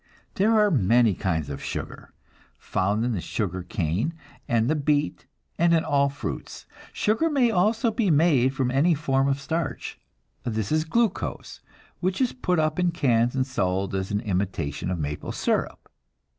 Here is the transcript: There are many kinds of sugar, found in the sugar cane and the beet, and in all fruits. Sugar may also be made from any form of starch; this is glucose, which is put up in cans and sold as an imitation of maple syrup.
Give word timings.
There 0.33 0.59
are 0.59 0.71
many 0.71 1.13
kinds 1.13 1.47
of 1.47 1.61
sugar, 1.63 2.11
found 2.57 3.05
in 3.05 3.11
the 3.11 3.21
sugar 3.21 3.61
cane 3.61 4.15
and 4.47 4.67
the 4.67 4.73
beet, 4.75 5.27
and 5.59 5.75
in 5.75 5.85
all 5.85 6.09
fruits. 6.09 6.65
Sugar 6.91 7.29
may 7.29 7.51
also 7.51 7.91
be 7.91 8.09
made 8.09 8.55
from 8.55 8.71
any 8.71 8.95
form 8.95 9.27
of 9.27 9.39
starch; 9.39 9.99
this 10.43 10.71
is 10.71 10.85
glucose, 10.85 11.59
which 11.99 12.19
is 12.19 12.33
put 12.33 12.57
up 12.57 12.79
in 12.79 12.89
cans 12.89 13.35
and 13.35 13.45
sold 13.45 13.93
as 13.93 14.09
an 14.09 14.21
imitation 14.21 14.89
of 14.89 14.97
maple 14.97 15.31
syrup. 15.31 15.87